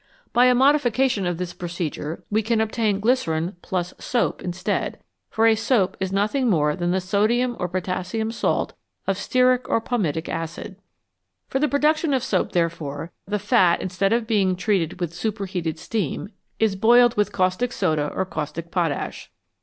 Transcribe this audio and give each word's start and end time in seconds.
By 0.33 0.45
a 0.45 0.55
modification 0.55 1.27
of 1.27 1.37
this 1.37 1.53
procedure 1.53 2.23
we 2.31 2.41
can 2.41 2.59
obtain 2.59 2.99
glycerine 2.99 3.55
\ 3.79 3.99
soap 3.99 4.41
instead, 4.41 4.97
for 5.29 5.45
a 5.45 5.53
soap 5.53 5.95
is 5.99 6.11
nothing 6.11 6.49
more 6.49 6.75
than 6.75 6.89
the 6.89 6.99
sodium 6.99 7.55
or 7.59 7.67
potassium 7.67 8.31
salt 8.31 8.73
of 9.05 9.15
stearic 9.19 9.69
or 9.69 9.79
palmitic 9.79 10.27
acid. 10.27 10.77
For 11.49 11.59
the 11.59 11.69
production 11.69 12.15
of 12.15 12.23
soap, 12.23 12.53
therefore, 12.53 13.11
the 13.27 13.37
fat, 13.37 13.79
instead 13.79 14.11
of 14.11 14.25
being 14.25 14.55
treated 14.55 14.99
with 14.99 15.13
superheated 15.13 15.77
steam, 15.77 16.29
is 16.57 16.75
boiled 16.75 17.15
with 17.15 17.31
caustic 17.31 17.71
soda 17.71 18.07
or 18.11 18.25
caustic 18.25 18.71
potash. 18.71 19.29